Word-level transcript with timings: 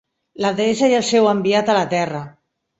La 0.45 0.49
deessa 0.59 0.89
i 0.95 0.97
el 1.01 1.05
seu 1.11 1.31
enviat 1.35 1.71
a 1.73 1.79
la 1.83 1.87
terra. 1.95 2.27